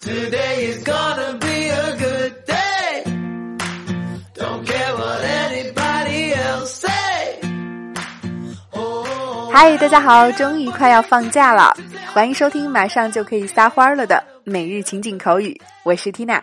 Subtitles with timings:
[0.00, 3.02] Today is gonna be a good day.
[4.32, 7.40] Don't care what anybody else say.
[8.70, 11.76] Oh, 嗨，大家好，终于快要放假了，
[12.14, 16.40] 欢迎收听马上就可以撒欢儿了的每日情景口语，我是 Tina。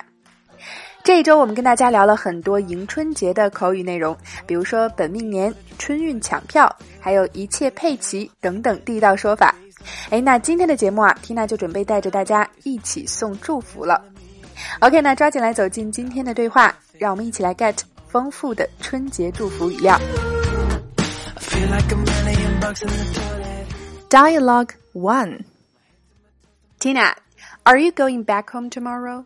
[1.01, 6.69] 这一周我们跟大家聊了很多迎春节的口语内容，比如说本命年、春运抢票，
[6.99, 9.55] 还有一切配齐等等地道说法。
[10.09, 14.03] 哎，那今天的节目啊，Tina 就准备带着大家一起送祝福了。
[14.79, 19.99] OK，那抓紧来走进今天的对话，让我们一起来 get 丰富的春节祝福语料。
[24.09, 25.39] Dialogue 1
[26.79, 27.15] Tina,
[27.63, 29.25] are you going back home tomorrow?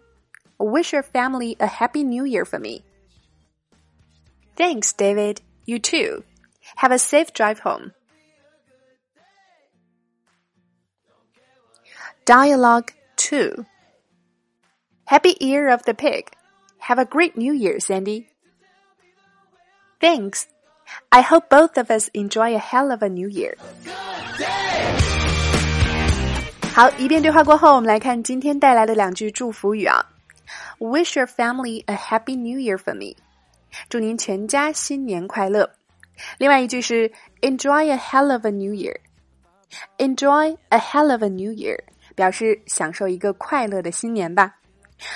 [0.57, 2.81] Wish your family a happy new year for me.
[4.57, 5.41] Thanks, David.
[5.65, 6.23] You too.
[6.75, 7.91] Have a safe drive home.
[12.28, 13.64] Dialogue 2
[15.06, 16.26] Happy Year of the Pig.
[16.78, 18.26] Have a great new year, Sandy.
[20.00, 20.44] Thanks.
[21.10, 23.56] I hope both of us enjoy a hell of a new year.
[26.74, 30.10] 好，一遍对话过后，我们来看今天带来的两句祝福语啊。
[30.78, 33.16] Wish your family a happy new year for me，
[33.88, 35.70] 祝您全家新年快乐。
[36.38, 41.78] 另外一句是 Enjoy a hell of a new year，Enjoy a hell of a new year，
[42.18, 44.54] 表示享受一个快乐的新年吧。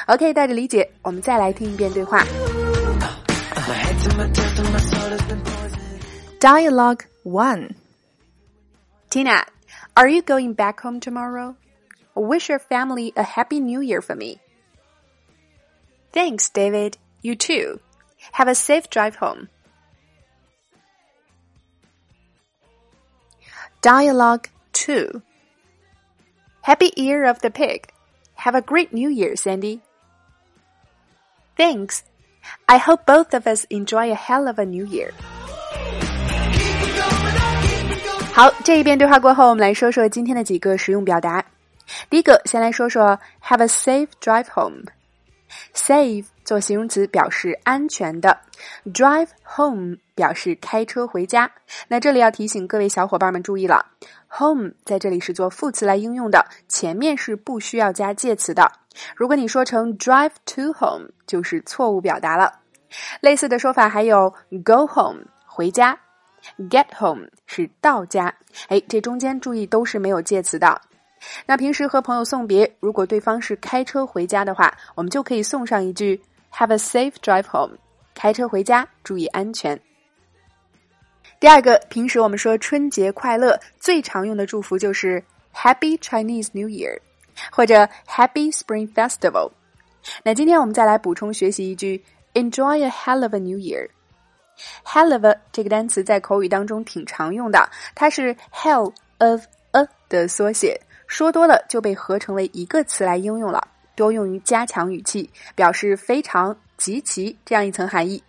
[0.06, 2.24] OK，带着理解，我们再来听一遍对话。
[3.68, 6.40] My head to my toes to my soul has been poisoned.
[6.40, 7.74] Dialogue 1
[9.10, 9.44] Tina,
[9.94, 11.54] are you going back home tomorrow?
[12.14, 14.38] Wish your family a happy new year for me.
[16.12, 16.96] Thanks, David.
[17.22, 17.80] You too.
[18.32, 19.48] Have a safe drive home.
[23.80, 25.22] Dialogue 2
[26.62, 27.88] Happy Year of the Pig.
[28.34, 29.80] Have a great new year, Sandy.
[31.56, 32.02] Thanks.
[32.66, 35.10] I hope both of us enjoy a hell of a new year.
[38.32, 41.44] 好，这一遍对话过后，我们来说说今天的几个实用表达。
[42.08, 44.84] 第一个，先来说说 have a safe drive home。
[45.73, 48.37] Safe 做形容词表示安全的
[48.85, 51.51] ，drive home 表示开车回家。
[51.87, 53.85] 那这里要提醒各位小伙伴们注意了
[54.27, 58.71] ，home 在这里是做副词来应用的，前面是不需要加介词的。
[59.15, 62.59] 如果你说成 drive to home，就是错误表达了。
[63.21, 64.29] 类似的说法还有
[64.63, 65.97] go home 回家
[66.69, 68.33] ，get home 是到家。
[68.67, 70.79] 哎，这中间注意都是没有介词的。
[71.45, 77.77] 那平时和朋友送别，如果对方是开车回家的话，我们就可以送上一句 “Have a safe drive home”，
[78.13, 79.79] 开车回家，注意安全。
[81.39, 85.23] 第二个，平时我们说春节快乐，最常用的祝福就是
[85.53, 86.97] “Happy Chinese New Year”
[87.51, 89.51] 或者 “Happy Spring Festival”。
[90.23, 92.03] 那今天我们再来补充学习一句
[92.33, 93.89] “Enjoy a hell of a New Year”。
[94.85, 100.79] hell of a 这个单词在口语当中挺常用的，它是 hell of a 的缩写。
[101.13, 108.23] 说多了就被合成为一个词来应用了，多用于加强语气，表示非常、极其这样一层含义。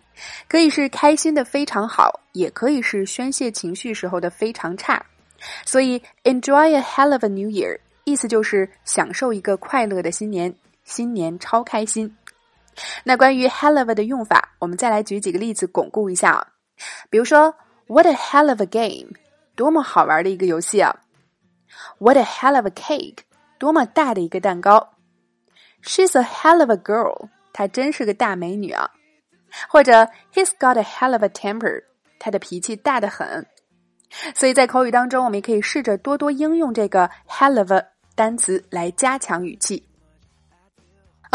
[0.47, 5.03] 可以是开心的非常好，也可以是宣泄情绪时候的非常差。
[5.65, 10.53] 所以，enjoy a hell of a new year，意思就是享受一个快乐的新年，
[10.83, 12.15] 新年超开心。
[13.03, 16.47] 那关于 hell of a 的用法，我们再来举几个例子巩固一下啊。
[17.09, 17.51] 比如说
[17.87, 19.15] ，What a hell of a game，
[19.55, 20.95] 多么好玩的一个游戏啊
[21.99, 23.19] ！What a hell of a cake！
[23.57, 24.93] 多么大的一个蛋糕
[25.83, 27.29] ！She's a hell of a girl！
[27.53, 28.91] 她真是个大美女啊！
[29.69, 31.83] 或者 He's got a hell of a temper！
[32.19, 33.45] 他的脾气大得很。
[34.33, 39.87] 所以在口语当中，我们也可以试着多多应用这个 hell of a 单词来加强语气。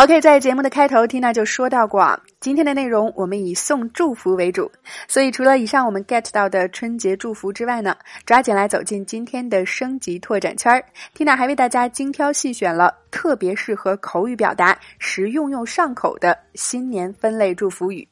[0.03, 4.73] OK，在节目的开头，Tina 就说到过啊，今天的内容我们以送祝福为主，
[5.07, 7.95] 所以除了以上我们 get 到的春节祝福之外呢，
[8.25, 10.83] 抓紧来走进今天的升级拓展圈儿。
[11.15, 18.09] Tina 还为大家精挑细选了特别适合口语表达、实用又上口的新年分类祝福语。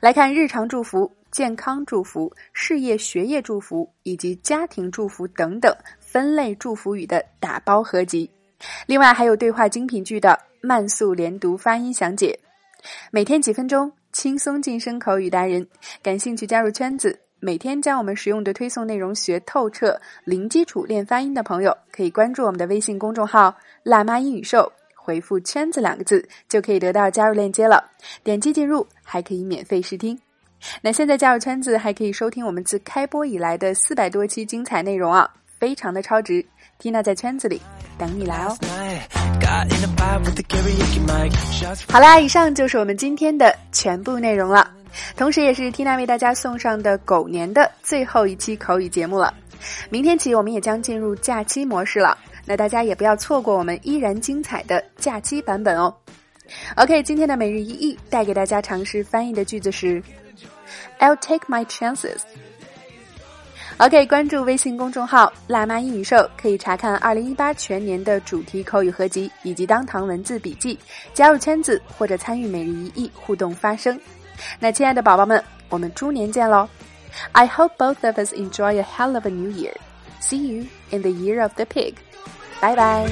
[0.00, 8.28] 来看日常祝福、健康祝福、事业学业祝福以及家庭祝福等等分类祝福语的打包合集。
[8.86, 12.38] 另外还有对话精品剧的慢速连读发音详解，
[13.10, 15.66] 每天几分钟，轻松晋升口语达人。
[16.02, 27.92] 感兴趣加入圈子，每天将我们实用的推送内容学透彻，零基础练发音的朋友，可以关注我们的微信公众号“辣妈英语秀”，回复“圈子”两个字，就可以得到加入链接了。
[28.24, 30.18] 点击进入，还可以免费试听。
[30.82, 36.44] 那现在加入圈子，还可以收听我们自开播以来的四百多期精彩内容啊，非常的超值。
[36.80, 37.60] ，Tina 在圈子里
[37.98, 38.56] 等你来哦。
[41.88, 44.70] 好啦，以上就是我们今天的全部内容了，
[45.16, 49.32] 同时也是 Tina 为大家送上的狗年的最后一期口语节目了。
[49.90, 55.92] 明天起，我们也将进入假期模式了，那大家也不要错过我们依然精彩的假期版本哦。
[56.76, 60.02] OK，今天的每日一译带给大家尝试翻译的句子是
[61.00, 62.18] ：I'll take my chances。
[63.78, 70.76] ok 关注微信公众号辣妈英语社可以查看二零一八全年的主题口语合集以及当堂文字笔记
[71.14, 73.98] 加入圈子或者参与每日一亿互动发声。
[74.58, 76.68] 那亲爱的宝宝们我们猪年见喽
[77.32, 79.74] i hope both of us enjoy a hell of a new year.
[80.20, 81.94] See you in the year of the pig.
[82.60, 83.06] 拜拜